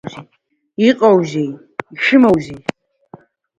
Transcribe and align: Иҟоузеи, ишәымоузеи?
Иҟоузеи, 0.87 1.51
ишәымоузеи? 1.93 2.61